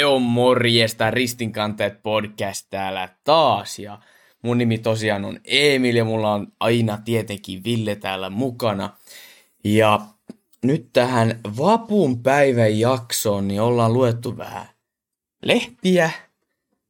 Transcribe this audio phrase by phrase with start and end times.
[0.00, 3.98] Se on morjesta, Ristinkanteet podcast täällä taas ja
[4.42, 8.96] mun nimi tosiaan on Emil ja mulla on aina tietenkin Ville täällä mukana.
[9.64, 10.00] Ja
[10.62, 14.66] nyt tähän vapun päivän jaksoon niin ollaan luettu vähän
[15.42, 16.10] lehtiä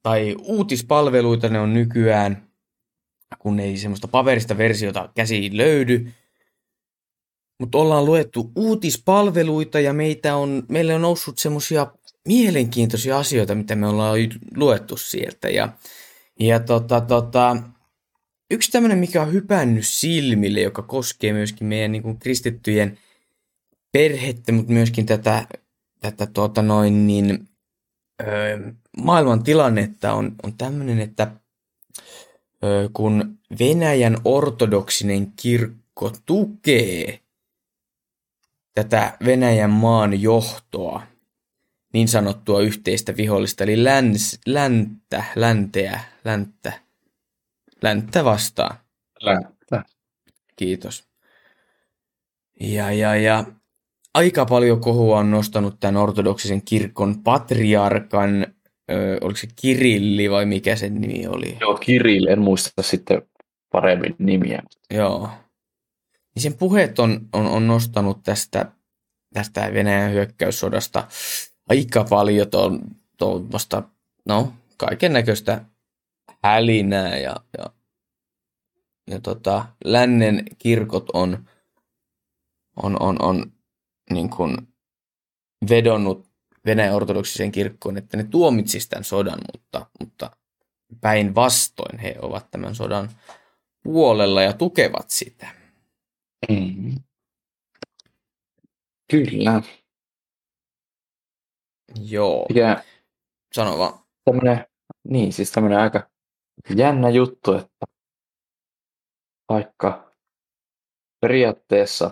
[0.03, 2.49] tai uutispalveluita ne on nykyään,
[3.39, 6.13] kun ei semmoista paperista versiota käsiin löydy.
[7.61, 11.87] Mutta ollaan luettu uutispalveluita ja meitä on, meille on noussut semmosia
[12.29, 14.19] mielenkiintoisia asioita, mitä me ollaan
[14.57, 15.49] luettu sieltä.
[15.49, 15.69] Ja,
[16.41, 17.57] ja tota, tota,
[18.51, 22.99] yksi tämmöinen, mikä on hypännyt silmille, joka koskee myöskin meidän niin kuin kristittyjen
[23.93, 25.47] perhettä, mutta myöskin tätä,
[26.01, 27.49] tätä tota noin, niin,
[28.23, 28.27] ö,
[28.97, 31.33] maailman tilannetta on, on tämmöinen, että
[32.65, 37.21] ö, kun Venäjän ortodoksinen kirkko tukee
[38.75, 41.03] tätä Venäjän maan johtoa,
[41.93, 46.73] niin sanottua yhteistä vihollista, eli läns, länttä, länteä, länttä,
[47.83, 48.77] länttä vastaan.
[49.21, 49.85] Länttä.
[50.57, 51.05] Kiitos.
[52.61, 53.45] Ja, ja, ja
[54.15, 58.47] aika paljon kohua on nostanut tämän ortodoksisen kirkon patriarkan,
[58.91, 61.57] ö, oliko se Kirilli vai mikä sen nimi oli?
[61.61, 63.23] Joo, Kirill, en muista sitten
[63.73, 64.63] paremmin nimiä.
[64.91, 65.29] Joo.
[66.35, 68.73] Niin sen puheet on, on, on nostanut tästä,
[69.35, 71.09] tästä Venäjän hyökkäyssodasta
[71.71, 72.47] aika paljon
[73.19, 73.83] tuommoista,
[74.29, 75.65] no, kaiken näköistä
[76.43, 77.73] hälinää ja, ja,
[79.11, 81.45] ja tota, lännen kirkot on,
[82.77, 83.53] on, on, on
[84.11, 84.57] niin kuin
[85.71, 86.31] vedonnut
[86.67, 90.31] Venäjän ortodoksiseen kirkkoon, että ne tuomitsisi tämän sodan, mutta, mutta
[91.01, 93.11] päinvastoin he ovat tämän sodan
[93.83, 95.49] puolella ja tukevat sitä.
[96.49, 96.95] Mm.
[99.11, 99.63] Kyllä.
[101.95, 102.47] Joo.
[102.49, 102.85] Mikä
[103.55, 103.99] Sano vaan.
[104.25, 104.67] tämmönen,
[105.09, 106.11] niin siis tämmönen aika
[106.77, 107.87] jännä juttu, että
[109.49, 110.13] vaikka
[111.21, 112.11] periaatteessa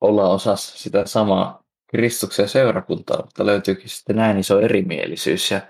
[0.00, 5.60] ollaan osassa sitä samaa Kristuksen seurakuntaa, mutta löytyykin sitten näin iso erimielisyys ja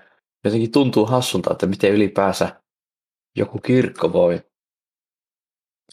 [0.43, 2.61] jotenkin tuntuu hassulta, että miten ylipäänsä
[3.37, 4.43] joku kirkko voi,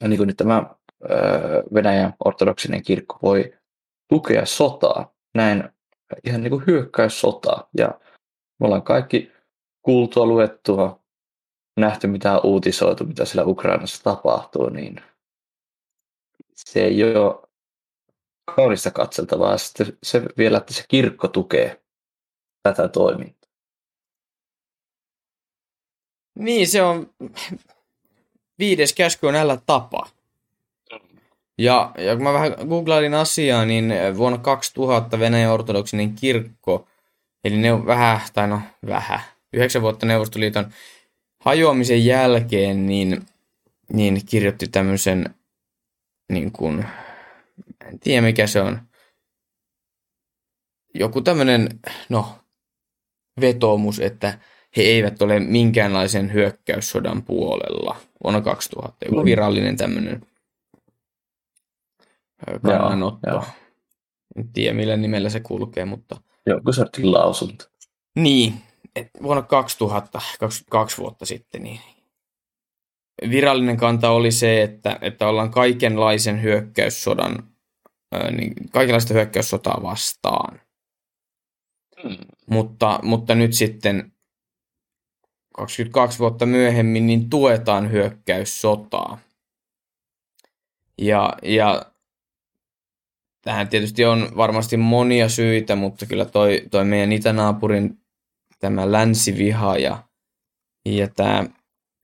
[0.01, 0.75] ja niin kuin nyt tämä
[1.11, 3.59] öö, Venäjän ortodoksinen kirkko voi
[4.09, 5.69] tukea sotaa näin
[6.25, 7.69] ihan niin kuin hyökkäyssotaa.
[7.79, 8.01] Ja
[8.61, 9.33] me ollaan kaikki
[9.83, 11.01] kuultua, luettua,
[11.77, 15.03] nähty mitä on uutisoitu, mitä siellä Ukrainassa tapahtuu, niin
[16.55, 17.49] se ei ole
[18.57, 19.59] kaunista katseltavaa.
[19.59, 21.83] Sitten se vielä, että se kirkko tukee
[22.63, 23.51] tätä toimintaa.
[26.39, 27.15] Niin, se on
[28.59, 30.07] viides käsky on älä tapa.
[31.61, 36.89] Ja, ja kun mä vähän googlailin asiaa, niin vuonna 2000 Venäjän ortodoksinen kirkko,
[37.45, 39.21] eli ne on vähän, tai no vähän,
[39.53, 40.73] yhdeksän vuotta Neuvostoliiton
[41.41, 43.27] hajoamisen jälkeen, niin,
[43.93, 45.35] niin kirjoitti tämmöisen,
[46.33, 46.85] niin kuin,
[47.89, 48.81] en tiedä mikä se on,
[50.95, 51.69] joku tämmöinen,
[52.09, 52.39] no,
[53.41, 54.39] vetoomus, että
[54.77, 59.05] he eivät ole minkäänlaisen hyökkäyssodan puolella vuonna 2000.
[59.05, 60.30] Joku virallinen tämmöinen
[62.63, 63.31] kannanotto.
[63.31, 63.45] Joo, joo.
[64.37, 66.21] En tiedä millä nimellä se kulkee, mutta...
[66.47, 67.65] Joku sortin lausunto.
[68.17, 68.55] Niin,
[68.97, 71.81] et vuonna 2000, 22 vuotta sitten, niin
[73.31, 77.49] virallinen kanta oli se, että, että ollaan kaikenlaisen hyökkäyssodan,
[78.31, 80.61] niin kaikenlaista hyökkäyssotaa vastaan.
[82.03, 82.17] Hmm.
[82.47, 84.13] Mutta, mutta nyt sitten
[85.57, 89.19] 22 vuotta myöhemmin niin tuetaan hyökkäyssotaa.
[90.99, 91.93] Ja, ja
[93.43, 97.99] tähän tietysti on varmasti monia syitä, mutta kyllä toi, toi meidän itänaapurin
[98.59, 100.03] tämä länsiviha ja,
[100.87, 101.45] ja tämä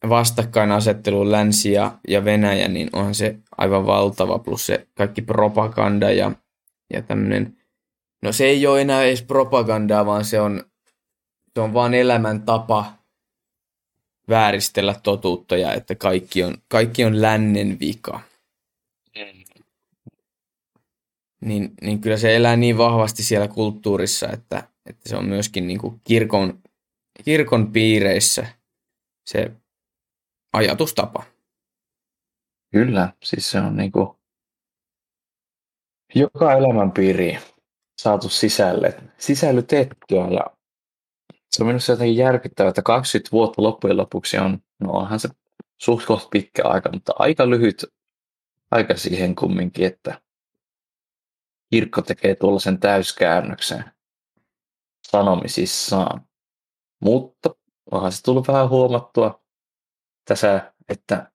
[0.08, 6.32] vastakkainasettelu länsi ja, ja Venäjä, niin onhan se aivan valtava, plus se kaikki propaganda ja,
[6.92, 7.56] ja tämmöinen,
[8.22, 10.64] no se ei ole enää edes propagandaa, vaan se on,
[11.54, 12.92] se on vaan elämäntapa
[14.28, 18.20] vääristellä totuutta ja että kaikki on, kaikki on lännen vika
[21.40, 25.78] niin, niin kyllä se elää niin vahvasti siellä kulttuurissa, että, että se on myöskin niin
[25.78, 26.62] kuin kirkon,
[27.24, 28.46] kirkon piireissä
[29.26, 29.52] se
[30.52, 31.22] ajatustapa.
[32.72, 34.08] Kyllä, siis se on niin kuin
[36.14, 37.38] joka elämänpiiri
[38.02, 40.56] saatu sisälle, sisällytettyä ja
[41.50, 45.28] se on minusta jotenkin järkyttävää, että 20 vuotta loppujen lopuksi on, no onhan se
[45.78, 47.84] suht pitkä aika, mutta aika lyhyt
[48.70, 50.20] aika siihen kumminkin, että
[51.70, 53.84] kirkko tekee tuollaisen täyskäännöksen
[55.10, 56.28] sanomisissaan.
[57.02, 57.54] Mutta
[57.90, 59.44] onhan se tullut vähän huomattua
[60.28, 61.32] tässä, että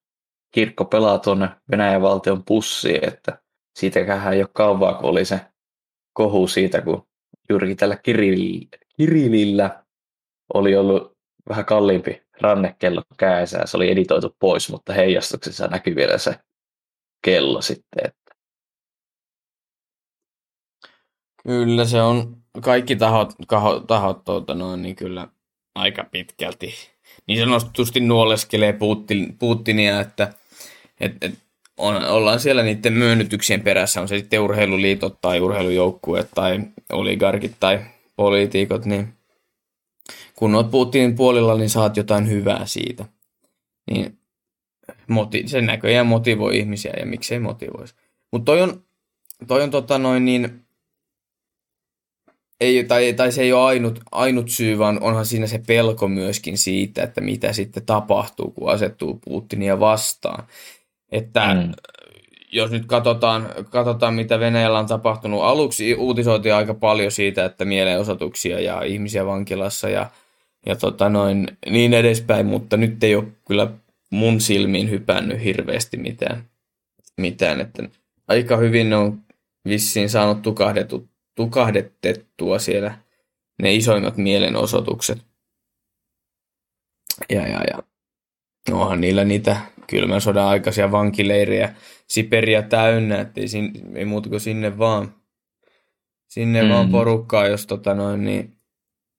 [0.51, 3.41] kirkko pelaa tuonne Venäjän valtion pussiin, että
[3.79, 5.39] siitäkään ei ole kauan, kun oli se
[6.13, 7.07] kohu siitä, kun
[7.49, 7.97] juurikin tällä
[8.97, 9.85] Kirillillä
[10.53, 11.17] oli ollut
[11.49, 16.39] vähän kalliimpi rannekello kädessä ja se oli editoitu pois, mutta heijastuksessa näkyy vielä se
[17.25, 18.05] kello sitten.
[18.05, 18.35] Että.
[21.43, 25.27] Kyllä se on, kaikki tahot, tahot, tahot tuota noin, niin kyllä
[25.75, 26.73] aika pitkälti
[27.27, 30.33] niin sanotusti nuoleskelee Putin, Putinia, että
[30.99, 31.33] et, et,
[31.77, 36.59] on, ollaan siellä niiden myönnytyksien perässä, on se sitten urheiluliitot tai urheilujoukkueet tai
[36.91, 37.85] oligarkit tai
[38.15, 39.13] poliitikot, niin
[40.35, 43.05] kun olet Putinin puolella, niin saat jotain hyvää siitä.
[43.91, 44.17] Niin
[45.07, 47.95] moti- se näköjään motivoi ihmisiä ja miksei motivoisi.
[48.31, 48.83] Mutta toi on,
[49.47, 50.65] toi on tota noin niin,
[52.61, 56.57] ei, tai, tai se ei ole ainut, ainut syy, vaan onhan siinä se pelko myöskin
[56.57, 60.43] siitä, että mitä sitten tapahtuu, kun asettuu Putinia vastaan.
[61.11, 61.71] Että mm.
[62.51, 68.59] jos nyt katsotaan, katsotaan, mitä Venäjällä on tapahtunut, aluksi uutisoitiin aika paljon siitä, että mielenosoituksia
[68.59, 70.09] ja ihmisiä vankilassa ja,
[70.65, 73.67] ja tota noin, niin edespäin, mutta nyt ei ole kyllä
[74.09, 76.43] mun silmiin hypännyt hirveästi mitään.
[77.17, 77.83] mitään että
[78.27, 79.21] aika hyvin ne on
[79.67, 82.97] vissiin saanut tukahdetut, tukahdetettua siellä
[83.61, 85.25] ne isoimmat mielenosoitukset.
[87.29, 87.83] Ja, ja, ja.
[88.71, 91.75] Onhan niillä niitä kylmän sodan aikaisia vankileirejä
[92.07, 95.15] Siperia täynnä, että ei, sin, ei muuta kuin sinne vaan,
[96.27, 96.69] sinne mm.
[96.69, 98.57] vaan porukkaa, jos tota noin, niin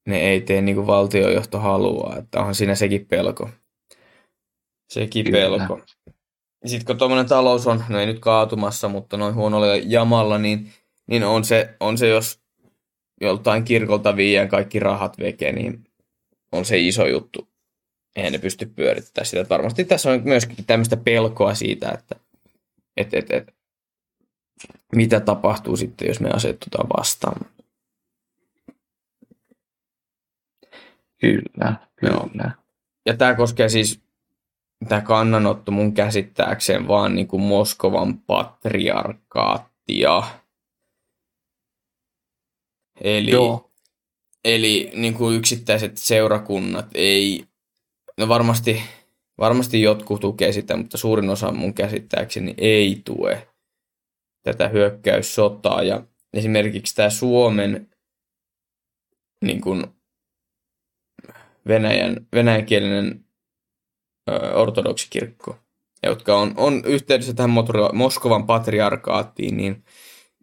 [0.06, 3.50] ne ei tee niin kuin valtiojohto haluaa, että onhan siinä sekin pelko.
[4.92, 5.38] Sekin Kyllä.
[5.38, 5.80] pelko.
[6.66, 10.72] Sitten kun tuommoinen talous on, no ei nyt kaatumassa, mutta noin huonolla jamalla, niin,
[11.12, 12.40] niin on, se, on se, jos
[13.20, 15.84] joltain kirkolta viiään kaikki rahat veke, niin
[16.52, 17.48] on se iso juttu.
[18.16, 19.48] Eihän ne pysty pyörittämään sitä.
[19.48, 22.16] varmasti tässä on myöskin tämmöistä pelkoa siitä, että
[22.96, 23.54] et, et, et,
[24.96, 27.40] mitä tapahtuu sitten, jos me asettutaan vastaan.
[31.20, 32.50] Kyllä, kyllä.
[33.06, 34.00] Ja tämä koskee siis
[34.88, 40.41] tämä kannanotto mun käsittääkseen vaan niin kuin Moskovan patriarkaattia.
[43.02, 43.70] Eli, Joo.
[44.44, 47.44] eli niin kuin yksittäiset seurakunnat ei,
[48.18, 48.82] no varmasti,
[49.38, 53.48] varmasti jotkut tukee sitä, mutta suurin osa mun käsittääkseni ei tue
[54.42, 55.82] tätä hyökkäyssotaa.
[55.82, 56.02] Ja
[56.32, 57.90] esimerkiksi tämä Suomen
[59.44, 59.86] niin kuin
[61.68, 63.24] Venäjän, venäjänkielinen
[64.54, 65.58] ortodoksikirkko,
[66.02, 67.50] jotka on, on yhteydessä tähän
[67.92, 69.84] Moskovan patriarkaattiin, niin,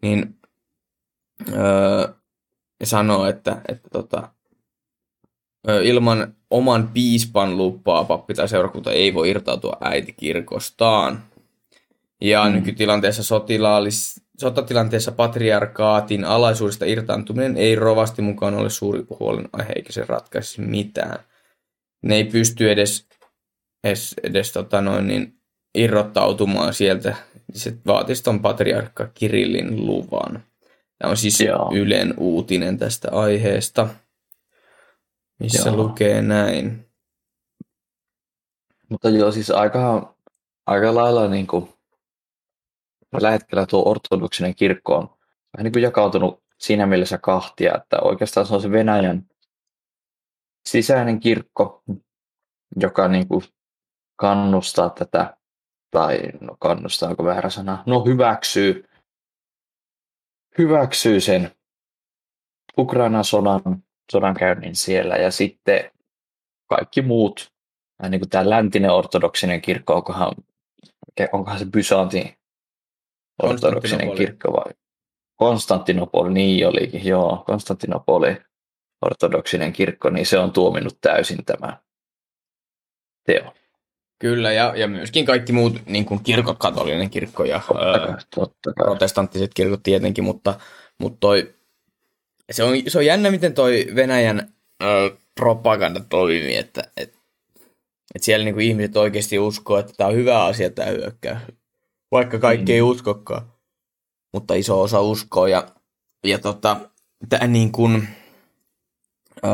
[0.02, 0.40] niin
[2.82, 4.28] öö, sanoo, että, että tota,
[5.82, 11.24] ilman oman piispan lupaa pappi tai seurakunta ei voi irtautua äitikirkostaan.
[12.20, 12.52] Ja mm.
[12.52, 20.60] nykytilanteessa sotilaallis, sotatilanteessa patriarkaatin alaisuudesta irtaantuminen ei rovasti mukaan ole suuri huolenaihe, eikä se ratkaisi
[20.60, 21.24] mitään.
[22.02, 23.06] Ne ei pysty edes
[23.84, 25.34] edes, edes tota noin, niin
[25.74, 27.16] irrottautumaan sieltä.
[27.54, 30.42] Se vaatisi ton patriarkka Kirillin luvan.
[31.00, 31.70] Tämä on siis Joo.
[31.74, 33.88] Ylen uutinen tästä aiheesta,
[35.38, 35.76] missä joo.
[35.76, 36.86] lukee näin.
[38.88, 40.14] Mutta joo, siis aika,
[40.66, 41.68] aika lailla niin kuin,
[43.10, 45.08] tällä hetkellä tuo ortodoksinen kirkko on
[45.56, 49.26] vähän niin kuin jakautunut siinä mielessä kahtia, että oikeastaan se on se Venäjän
[50.68, 51.82] sisäinen kirkko,
[52.76, 53.44] joka niin kuin
[54.16, 55.36] kannustaa tätä,
[55.90, 58.89] tai no kannustaako väärä sana, no hyväksyy,
[60.58, 61.50] hyväksyy sen
[62.78, 63.62] Ukrainan sodan,
[64.12, 65.90] sodankäynnin siellä ja sitten
[66.66, 67.52] kaikki muut,
[68.08, 70.32] niin kuin tämä läntinen ortodoksinen kirkko, onkohan,
[71.32, 72.34] onkohan se Byzantin
[73.42, 74.72] ortodoksinen kirkko vai
[75.36, 78.36] Konstantinopoli, niin olikin, joo, Konstantinopoli
[79.02, 81.78] ortodoksinen kirkko, niin se on tuominut täysin tämä
[83.26, 83.54] teo.
[84.20, 88.84] Kyllä, ja, ja myöskin kaikki muut niin kuin kirkot, katolinen kirkko ja totta totta kai.
[88.84, 90.60] protestanttiset kirkot tietenkin, mutta,
[90.98, 91.54] mutta toi,
[92.50, 97.14] se, on, se on jännä, miten toi Venäjän ö, propaganda toimii, että et,
[98.14, 101.40] et siellä niin kuin ihmiset oikeasti uskoo, että tämä on hyvä asia tämä hyökkää,
[102.12, 102.74] vaikka kaikki mm.
[102.74, 103.52] ei uskokaan,
[104.32, 105.68] mutta iso osa uskoo, ja,
[106.24, 106.76] ja tota,
[107.28, 108.08] tämä niin kuin,
[109.44, 109.50] öö,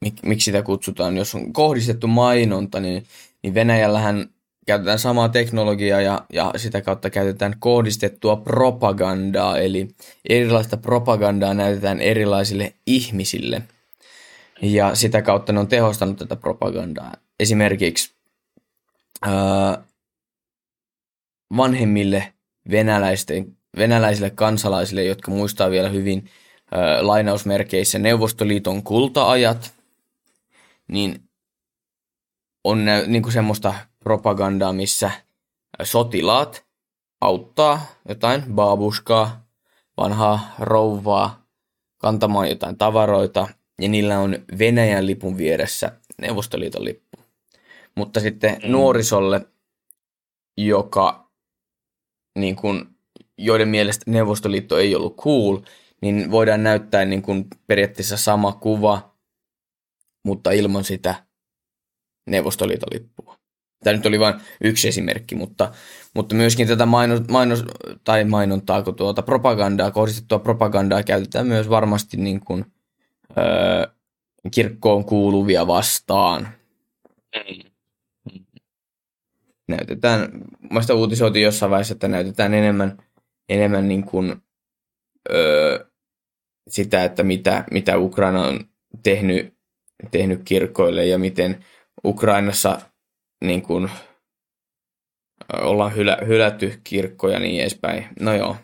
[0.00, 3.06] mik, miksi sitä kutsutaan, jos on kohdistettu mainonta, niin,
[3.42, 4.28] niin Venäjällähän
[4.66, 9.88] käytetään samaa teknologiaa ja, ja sitä kautta käytetään kohdistettua propagandaa, eli
[10.28, 13.62] erilaista propagandaa näytetään erilaisille ihmisille.
[14.62, 17.14] Ja sitä kautta ne on tehostanut tätä propagandaa.
[17.40, 18.14] Esimerkiksi
[19.22, 19.82] ää,
[21.56, 22.32] vanhemmille
[22.70, 26.30] venäläisten, venäläisille kansalaisille, jotka muistaa vielä hyvin
[26.72, 29.77] ää, lainausmerkeissä Neuvostoliiton kultaajat,
[30.88, 31.28] niin
[32.64, 35.10] on niin kuin semmoista propagandaa, missä
[35.82, 36.66] sotilaat
[37.20, 39.46] auttaa jotain baabuskaa,
[39.96, 41.46] vanhaa rouvaa
[41.98, 43.48] kantamaan jotain tavaroita,
[43.80, 47.18] ja niillä on Venäjän lipun vieressä Neuvostoliiton lippu.
[47.94, 48.70] Mutta sitten mm.
[48.70, 49.46] nuorisolle,
[50.56, 51.30] joka,
[52.38, 52.94] niin kun,
[53.38, 55.58] joiden mielestä Neuvostoliitto ei ollut cool,
[56.00, 59.14] niin voidaan näyttää niin kun periaatteessa sama kuva,
[60.28, 61.14] mutta ilman sitä
[62.26, 63.38] Neuvostoliiton lippua.
[63.84, 65.72] Tämä nyt oli vain yksi esimerkki, mutta,
[66.14, 67.64] mutta myöskin tätä mainos, mainos,
[68.04, 72.64] tai mainontaa, kun tuota propagandaa, kohdistettua propagandaa käytetään myös varmasti niin kuin,
[73.38, 73.86] öö,
[74.54, 76.48] kirkkoon kuuluvia vastaan.
[79.68, 80.28] Näytetään,
[80.70, 82.98] muista uutisoitiin jossain vaiheessa, että näytetään enemmän,
[83.48, 84.36] enemmän niin kuin,
[85.32, 85.84] öö,
[86.68, 88.60] sitä, että mitä, mitä Ukraina on
[89.02, 89.57] tehnyt,
[90.10, 91.64] tehnyt kirkoille ja miten
[92.04, 92.80] Ukrainassa
[93.44, 93.90] niin kuin,
[95.60, 98.06] ollaan hylä, hylätty kirkkoja ja niin edespäin.
[98.20, 98.56] No joo.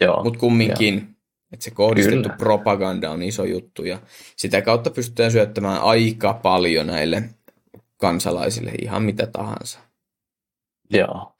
[0.00, 1.04] joo Mutta kumminkin, joo.
[1.52, 2.36] että se kohdistettu Kyllä.
[2.36, 3.98] propaganda on iso juttu ja
[4.36, 7.22] sitä kautta pystytään syöttämään aika paljon näille
[7.96, 9.80] kansalaisille ihan mitä tahansa.
[10.90, 11.34] Joo.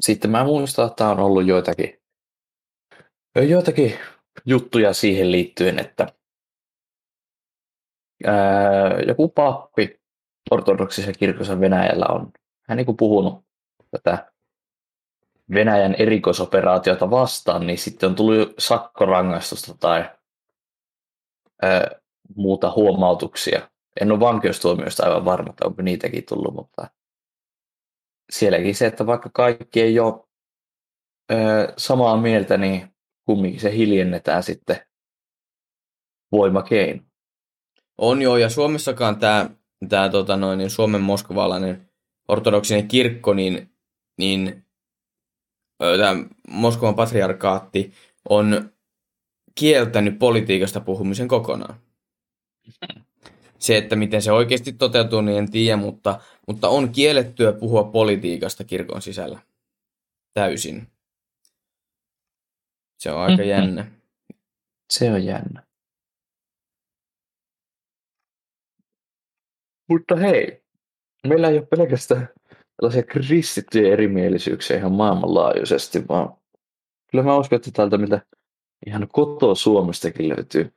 [0.00, 2.00] Sitten mä muistan, että on ollut joitakin,
[3.48, 3.94] joitakin
[4.46, 6.06] juttuja siihen liittyen, että
[8.26, 10.00] ää, joku pappi
[10.50, 12.32] ortodoksisen kirkossa Venäjällä on
[12.68, 13.44] hän niin puhunut
[13.90, 14.32] tätä
[15.54, 20.10] Venäjän erikoisoperaatiota vastaan, niin sitten on tullut sakkorangaistusta tai
[21.62, 21.90] ää,
[22.36, 23.70] muuta huomautuksia.
[24.00, 26.90] En ole vankeustuomioista aivan varma, että onko niitäkin tullut, mutta
[28.30, 30.24] sielläkin se, että vaikka kaikki ei ole
[31.30, 32.94] ää, samaa mieltä, niin
[33.24, 34.76] kumminkin se hiljennetään sitten
[36.32, 37.02] voimakeino.
[37.98, 39.50] On joo, ja Suomessakaan tämä,
[39.88, 41.90] tämä tota noin, niin Suomen moskovalainen
[42.28, 43.70] ortodoksinen kirkko, niin,
[44.18, 44.64] niin
[45.78, 47.92] tämä Moskovan patriarkaatti
[48.28, 48.72] on
[49.54, 51.74] kieltänyt politiikasta puhumisen kokonaan.
[53.58, 58.64] Se, että miten se oikeasti toteutuu, niin en tiedä, mutta, mutta on kiellettyä puhua politiikasta
[58.64, 59.42] kirkon sisällä.
[60.34, 60.88] Täysin.
[62.98, 63.86] Se on aika jännä.
[64.90, 65.67] Se on jännä.
[69.88, 70.62] Mutta hei,
[71.26, 72.28] meillä ei ole pelkästään
[72.76, 76.36] tällaisia kristittyjä erimielisyyksiä ihan maailmanlaajuisesti, vaan
[77.10, 78.20] kyllä mä uskon, että täältä mitä
[78.86, 80.72] ihan kotoa Suomestakin löytyy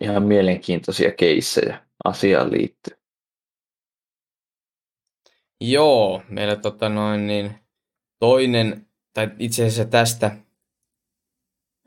[0.00, 2.98] ihan mielenkiintoisia keissejä asiaan liittyen.
[5.60, 7.58] Joo, meillä tota noin niin
[8.18, 10.36] toinen, tai itse asiassa tästä,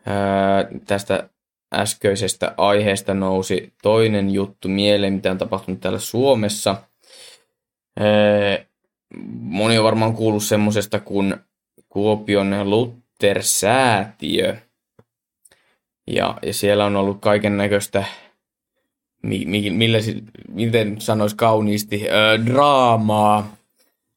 [0.05, 1.29] ää, tästä
[1.73, 6.83] äskeisestä aiheesta nousi toinen juttu mieleen, mitä on tapahtunut täällä Suomessa.
[9.39, 11.35] Moni on varmaan kuullut semmoisesta kuin
[11.89, 14.57] Kuopion Luther-säätiö.
[16.07, 18.03] Ja, ja siellä on ollut kaiken näköistä,
[19.23, 19.97] mi, mi, millä,
[20.49, 23.55] miten sanoisi kauniisti, ö, draamaa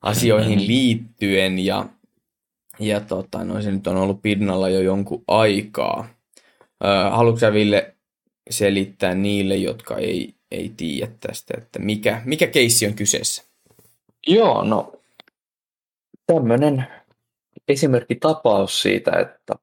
[0.00, 1.58] asioihin liittyen.
[1.58, 1.86] Ja,
[2.78, 6.08] ja tota, no, se nyt on ollut pinnalla jo jonkun aikaa.
[7.10, 7.96] Haluatko Ville
[8.50, 13.44] selittää niille, jotka ei, ei tiedä tästä, että mikä, mikä keissi on kyseessä?
[14.26, 14.92] Joo, no
[16.26, 16.86] tämmöinen
[17.68, 19.54] esimerkkitapaus siitä, että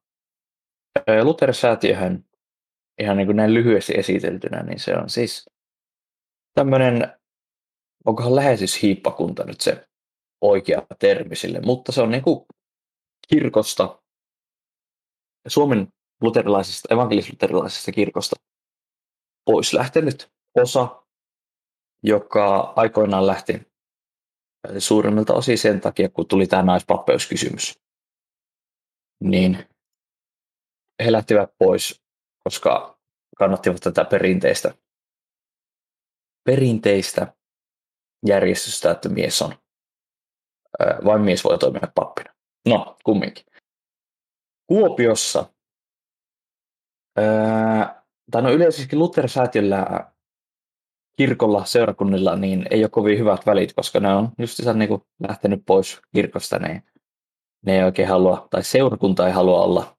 [1.24, 2.26] Luther-säätiöhän
[3.02, 5.50] ihan niin kuin näin lyhyesti esiteltynä, niin se on siis
[6.54, 7.14] tämmöinen,
[8.06, 9.88] onkohan lähetyshiippakunta nyt se
[10.42, 12.46] oikea termi sille, mutta se on niin kuin
[13.28, 14.02] kirkosta,
[15.48, 15.88] Suomen
[16.22, 18.36] luterilaisesta, evankelis-luterilaisesta kirkosta
[19.46, 21.04] pois lähtenyt osa,
[22.04, 23.54] joka aikoinaan lähti
[24.80, 27.80] suurimmilta osin sen takia, kun tuli tämä naispapeuskysymys.
[29.24, 29.70] Niin
[31.04, 32.02] he lähtivät pois,
[32.44, 33.00] koska
[33.38, 34.74] kannattivat tätä perinteistä,
[36.44, 37.34] perinteistä
[38.28, 39.56] järjestystä, että mies on,
[41.06, 42.36] vain mies voi toimia pappina.
[42.68, 43.46] No, kumminkin.
[44.68, 45.54] Kuopiossa
[47.18, 47.86] Öö,
[48.32, 50.12] tai no yleisesti Luther-säätiöllä
[51.18, 55.64] kirkolla, seurakunnilla, niin ei ole kovin hyvät välit, koska ne on just niin kuin lähtenyt
[55.66, 56.84] pois kirkosta, niin
[57.66, 59.98] ne ei oikein halua, tai seurakunta ei halua olla,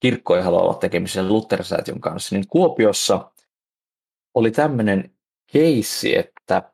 [0.00, 3.32] kirkko ei halua olla tekemisen Luthersäätiön kanssa, niin Kuopiossa
[4.34, 5.10] oli tämmöinen
[5.52, 6.72] keissi, että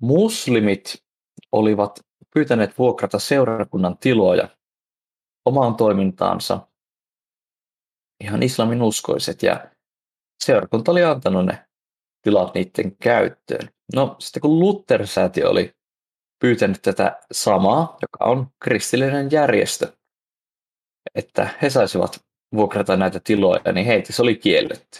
[0.00, 1.04] muslimit
[1.52, 2.00] olivat
[2.34, 4.48] pyytäneet vuokrata seurakunnan tiloja
[5.44, 6.68] omaan toimintaansa,
[8.24, 9.70] ihan islamin uskoiset, ja
[10.44, 11.64] seurakunta oli antanut ne
[12.22, 13.68] tilat niiden käyttöön.
[13.94, 15.74] No sitten kun Luther-säätiö oli
[16.40, 19.96] pyytänyt tätä samaa, joka on kristillinen järjestö,
[21.14, 22.20] että he saisivat
[22.54, 24.98] vuokrata näitä tiloja, niin heitä se oli kielletty.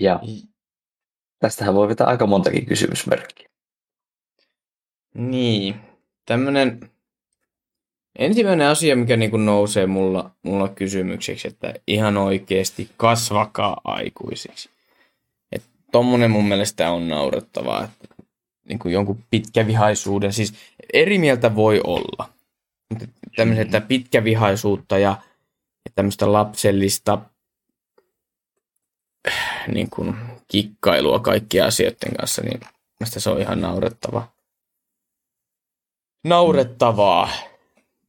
[0.00, 0.20] Ja
[1.38, 3.48] tästähän voi vetää aika montakin kysymysmerkkiä.
[5.14, 5.80] Niin,
[6.26, 6.91] tämmöinen
[8.18, 14.70] ensimmäinen asia, mikä niin kuin nousee mulla, mulla kysymykseksi, että ihan oikeasti kasvakaa aikuisiksi.
[15.52, 18.24] Että tommonen mun mielestä on naurettavaa, että
[18.68, 20.54] niin kuin jonkun pitkävihaisuuden, siis
[20.92, 22.28] eri mieltä voi olla.
[22.90, 23.88] Mutta tämmöistä mm-hmm.
[23.88, 25.16] pitkävihaisuutta ja,
[25.84, 27.18] ja tämmöistä lapsellista
[29.68, 30.16] niin kuin
[30.48, 32.60] kikkailua kaikkien asioiden kanssa, niin
[33.00, 34.32] mielestäni se on ihan naurettavaa.
[36.24, 37.28] Naurettavaa.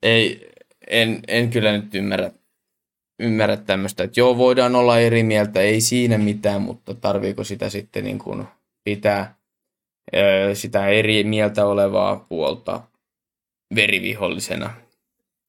[0.04, 0.50] Ei,
[0.88, 2.32] en, en kyllä nyt ymmärrä,
[3.20, 8.04] ymmärrä tämmöistä, että joo, voidaan olla eri mieltä, ei siinä mitään, mutta tarviiko sitä sitten
[8.04, 8.46] niin kuin
[8.84, 9.36] pitää
[10.54, 12.82] sitä eri mieltä olevaa puolta
[13.76, 14.74] verivihollisena,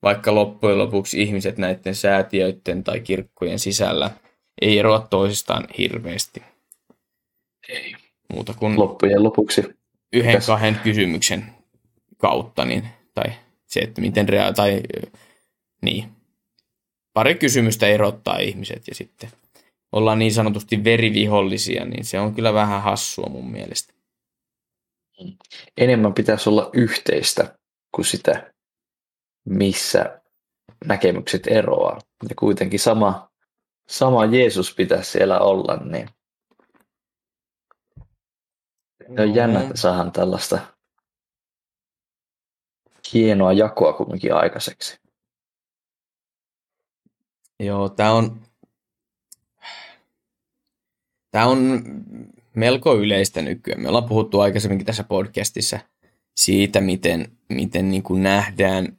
[0.03, 4.11] vaikka loppujen lopuksi ihmiset näiden säätiöiden tai kirkkojen sisällä
[4.61, 6.43] ei eroa toisistaan hirveästi.
[7.69, 7.95] Ei.
[8.33, 9.63] Muuta kuin loppujen lopuksi.
[10.13, 10.53] Yhden Tässä.
[10.53, 11.45] kahden kysymyksen
[12.19, 13.33] kautta, niin, tai
[13.75, 14.81] se, että miten rea- tai
[15.83, 16.13] niin.
[17.13, 19.31] Pari kysymystä erottaa ihmiset ja sitten
[19.93, 23.95] ollaan niin sanotusti verivihollisia, niin se on kyllä vähän hassua mun mielestä.
[25.77, 27.59] Enemmän pitäisi olla yhteistä
[27.95, 28.53] kuin sitä,
[29.45, 30.21] missä
[30.85, 32.01] näkemykset eroaa.
[32.29, 33.31] Ja kuitenkin sama,
[33.89, 36.09] sama Jeesus pitäisi siellä olla, niin
[39.09, 39.23] no.
[39.23, 40.74] on jännä, että saadaan tällaista
[43.15, 45.01] hienoa jakoa kumminkin aikaiseksi.
[47.61, 48.41] Joo, tämä on,
[51.31, 51.83] tämä on
[52.55, 53.81] melko yleistä nykyään.
[53.81, 55.79] Me ollaan puhuttu aikaisemminkin tässä podcastissa
[56.37, 58.99] siitä, miten, miten niin kuin nähdään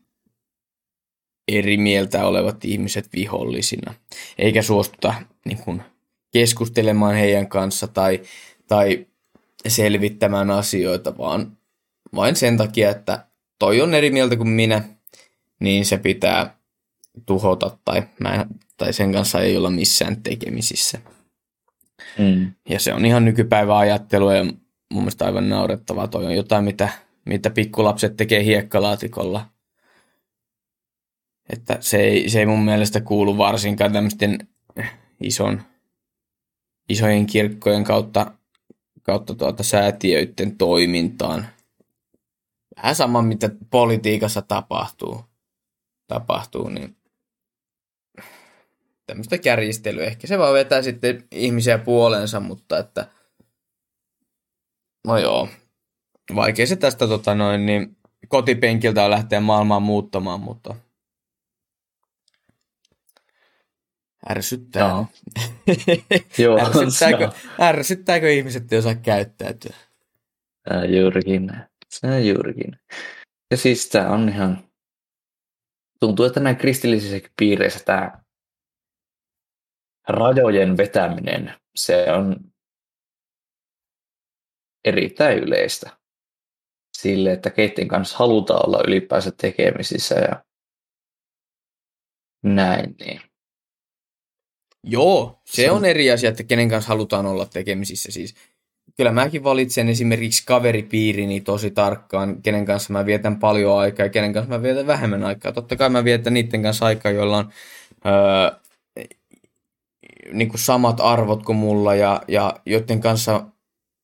[1.47, 3.93] eri mieltä olevat ihmiset vihollisina,
[4.37, 5.13] eikä suostuta
[5.45, 5.81] niin kuin
[6.33, 8.21] keskustelemaan heidän kanssa tai,
[8.67, 9.07] tai
[9.67, 11.57] selvittämään asioita, vaan
[12.15, 13.24] vain sen takia, että
[13.59, 14.83] toi on eri mieltä kuin minä,
[15.59, 16.57] niin se pitää
[17.25, 18.45] tuhota tai, mä,
[18.77, 20.99] tai sen kanssa ei olla missään tekemisissä.
[22.17, 22.51] Mm.
[22.69, 24.43] Ja se on ihan nykypäivän ajattelua ja
[24.93, 26.07] mun mielestä aivan naurettavaa.
[26.07, 26.89] Toi on jotain, mitä,
[27.25, 29.49] mitä pikkulapset tekee hiekkalaatikolla.
[31.49, 34.47] Että se ei, se ei mun mielestä kuulu varsinkaan tämmöisten
[35.19, 35.61] ison,
[36.89, 38.31] isojen kirkkojen kautta,
[39.03, 41.47] kautta tuota säätiöiden toimintaan.
[42.77, 45.25] Vähän sama, mitä politiikassa tapahtuu,
[46.07, 46.97] tapahtuu niin
[49.07, 50.05] tämmöistä kärjistelyä.
[50.05, 53.07] Ehkä se vaan vetää sitten ihmisiä puoleensa, mutta että
[55.07, 55.49] no joo,
[56.35, 60.75] vaikea se tästä tota noin, niin kotipenkiltä on lähteä maailmaan muuttamaan, mutta
[64.29, 64.89] ärsyttää.
[64.89, 65.07] No.
[66.43, 67.29] joo, ärsyttääkö,
[67.61, 69.75] ärsyttääkö ihmiset, jos osaa käyttäytyä?
[70.69, 71.51] Tää juurikin.
[71.89, 72.79] Se juurikin.
[73.51, 74.69] Ja siis tämä on ihan,
[75.99, 78.25] tuntuu, että näin kristillisissä piireissä tämä
[80.07, 82.51] rajojen vetäminen, se on
[84.85, 85.97] erittäin yleistä
[86.97, 90.43] sille, että keiden kanssa halutaan olla ylipäänsä tekemisissä ja
[92.43, 92.95] näin.
[92.99, 93.21] Niin.
[94.83, 98.11] Joo, se, se on eri asia, että kenen kanssa halutaan olla tekemisissä.
[98.11, 98.35] Siis
[98.97, 104.33] kyllä mäkin valitsen esimerkiksi kaveripiirini tosi tarkkaan, kenen kanssa mä vietän paljon aikaa ja kenen
[104.33, 105.51] kanssa mä vietän vähemmän aikaa.
[105.51, 107.49] Totta kai mä vietän niiden kanssa aikaa, joilla on
[108.05, 108.59] öö,
[110.33, 113.45] niin kuin samat arvot kuin mulla ja, ja joiden kanssa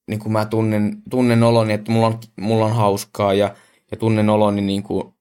[0.08, 3.56] niin kuin mä tunnen, tunnen oloni, että mulla on, mulla on hauskaa ja,
[3.91, 5.13] ja tunnen oloni niin kuin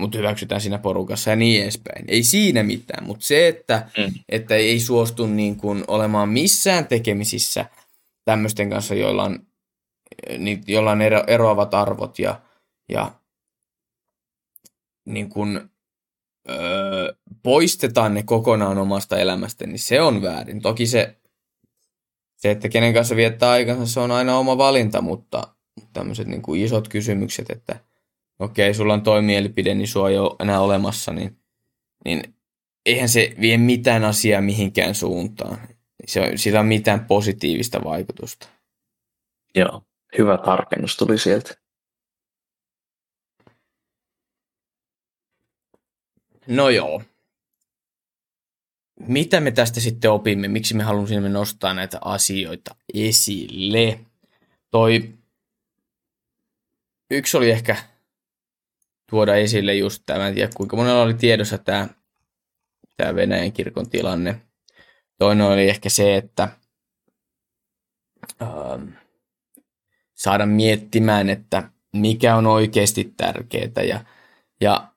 [0.00, 2.04] mut hyväksytään siinä porukassa ja niin edespäin.
[2.08, 4.12] Ei siinä mitään, mutta se, että, mm.
[4.28, 7.66] että ei suostu niin kuin olemaan missään tekemisissä
[8.26, 9.46] tämmöisten kanssa, joilla on,
[10.38, 12.40] niin, joilla on ero, eroavat arvot ja,
[12.88, 13.12] ja
[15.04, 15.60] niin kuin,
[16.50, 20.62] öö, poistetaan ne kokonaan omasta elämästä, niin se on väärin.
[20.62, 21.16] Toki se
[22.36, 25.54] se, että kenen kanssa viettää aikansa, se on aina oma valinta, mutta
[25.92, 27.80] tämmöiset niin kuin isot kysymykset, että
[28.38, 31.38] okei, sulla on toi mielipide, niin sua ei ole enää olemassa, niin,
[32.04, 32.34] niin
[32.86, 35.58] eihän se vie mitään asiaa mihinkään suuntaan.
[36.06, 38.48] Se, sillä on mitään positiivista vaikutusta.
[39.54, 39.82] Joo,
[40.18, 41.54] hyvä tarkennus tuli sieltä.
[46.46, 47.02] No joo.
[49.00, 50.48] Mitä me tästä sitten opimme?
[50.48, 54.00] Miksi me halusimme nostaa näitä asioita esille?
[54.70, 55.14] Toi
[57.10, 57.76] yksi oli ehkä
[59.10, 61.88] tuoda esille just tämä, en tiedä kuinka monella oli tiedossa tämä,
[62.96, 64.45] tämä Venäjän kirkon tilanne.
[65.18, 66.48] Toinen oli ehkä se, että
[68.42, 68.88] ähm,
[70.14, 74.00] saada miettimään, että mikä on oikeasti tärkeää ja,
[74.60, 74.88] ja,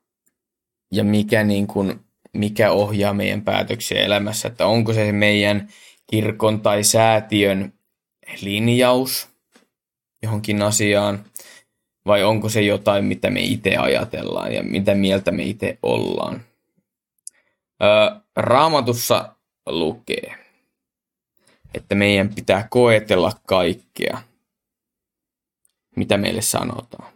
[0.92, 2.00] ja mikä, niin kuin,
[2.32, 5.68] mikä ohjaa meidän päätöksiä elämässä, että onko se meidän
[6.10, 7.72] kirkon tai säätiön
[8.40, 9.28] linjaus
[10.22, 11.24] johonkin asiaan,
[12.06, 16.44] vai onko se jotain, mitä me itse ajatellaan ja mitä mieltä me itse ollaan.
[17.82, 19.34] Öö, raamatussa
[19.66, 20.34] lukee,
[21.74, 24.22] että meidän pitää koetella kaikkea,
[25.96, 27.12] mitä meille sanotaan.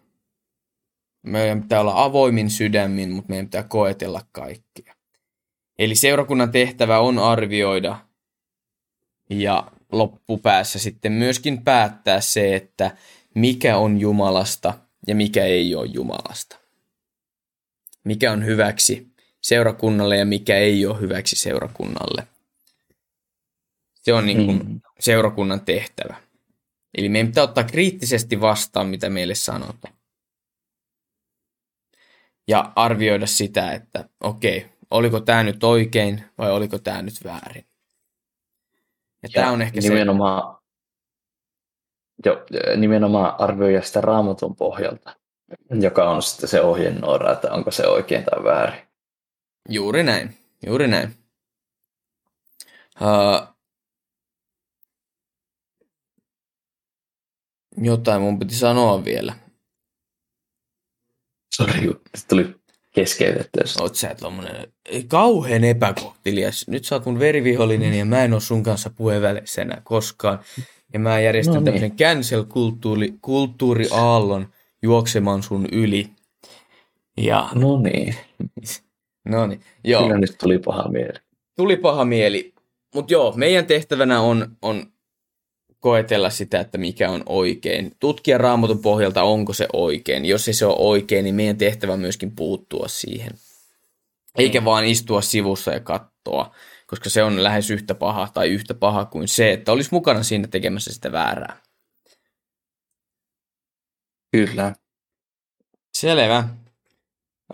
[1.23, 4.95] Meidän pitää olla avoimin sydämin, mutta meidän pitää koetella kaikkea.
[5.79, 7.99] Eli seurakunnan tehtävä on arvioida
[9.31, 12.97] ja loppupäässä sitten myöskin päättää se, että
[13.35, 14.75] mikä on Jumalasta
[15.07, 16.57] ja mikä ei ole Jumalasta.
[18.05, 19.07] Mikä on hyväksi
[19.41, 22.34] seurakunnalle ja mikä ei ole hyväksi seurakunnalle.
[24.05, 24.81] Se on niin kuin mm.
[25.01, 26.17] seurakunnan tehtävä.
[26.99, 29.95] Eli meidän pitää ottaa kriittisesti vastaan, mitä meille sanotaan.
[32.49, 37.65] Ja arvioida sitä, että okei, oliko tämä nyt oikein vai oliko tämä nyt väärin.
[39.23, 40.59] Ja, ja tämä on ehkä nimenomaan,
[42.27, 42.45] jo,
[42.77, 45.17] nimenomaan arvioida sitä raamatun pohjalta,
[45.81, 48.83] joka on sitten se ohjenuora, että onko se oikein tai väärin.
[49.69, 50.37] Juuri näin,
[50.67, 51.17] juuri näin.
[53.01, 53.54] Uh,
[57.77, 59.35] jotain mun piti sanoa vielä.
[61.57, 61.91] Sori,
[62.29, 62.55] tuli
[62.95, 63.61] keskeytetty.
[63.81, 64.73] Oot sä tommonen
[65.09, 66.69] kauhean epäkohtelias.
[66.69, 70.39] Nyt sä oot mun verivihollinen ja mä en oo sun kanssa puhevälissä enää koskaan.
[70.93, 71.65] Ja mä järjestän no niin.
[71.65, 74.49] tämmöisen cancel-kulttuuri, kulttuuriaallon
[74.83, 76.11] juoksemaan sun yli.
[77.17, 77.49] Ja...
[77.55, 78.15] No niin.
[79.29, 80.03] no niin, joo.
[80.03, 81.19] Kyllä nyt tuli paha mieli.
[81.57, 82.55] Tuli paha mieli.
[82.95, 84.87] Mutta joo, meidän tehtävänä on, on
[85.85, 87.93] koetella sitä, että mikä on oikein.
[88.01, 90.25] Tutkia raamatun pohjalta, onko se oikein.
[90.25, 93.33] Jos ei se ole oikein, niin meidän tehtävä on myöskin puuttua siihen.
[94.39, 94.65] Eikä mm.
[94.65, 96.55] vaan istua sivussa ja katsoa
[96.87, 100.49] koska se on lähes yhtä paha tai yhtä paha kuin se, että olisi mukana siinä
[100.49, 101.63] tekemässä sitä väärää.
[104.33, 104.75] Kyllä.
[105.95, 106.49] Selvä.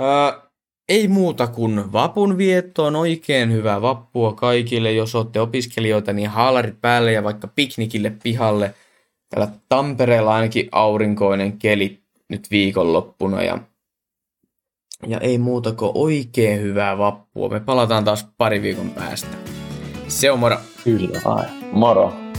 [0.00, 0.49] Öö,
[0.90, 4.92] ei muuta kuin vapun viettoon oikein hyvää vappua kaikille.
[4.92, 8.74] Jos olette opiskelijoita, niin haalarit päälle ja vaikka piknikille pihalle.
[9.28, 13.58] Täällä Tampereella ainakin aurinkoinen keli nyt viikonloppuna ja
[15.06, 17.48] ja ei muuta kuin oikein hyvää vappua.
[17.48, 19.36] Me palataan taas pari viikon päästä.
[20.08, 20.56] Se on moro.
[20.84, 21.46] Kyllä, ai.
[21.72, 22.29] Moro.